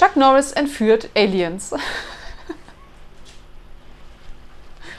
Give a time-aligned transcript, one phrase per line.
[0.00, 1.74] Chuck Norris entführt Aliens.